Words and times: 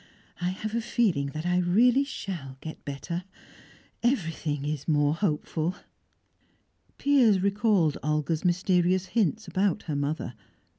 I 0.41 0.49
have 0.49 0.73
a 0.73 0.81
feeling 0.81 1.27
that 1.27 1.45
I 1.45 1.59
really 1.59 2.03
shall 2.03 2.57
get 2.59 2.83
better. 2.85 3.23
Everything 4.01 4.65
is 4.65 4.87
more 4.87 5.13
hopeful." 5.13 5.75
Piers 6.97 7.39
recalled 7.39 7.99
Olga's 8.01 8.43
mysterious 8.43 9.05
hints 9.13 9.47
about 9.47 9.83
her 9.83 9.95
mother. 9.95 10.33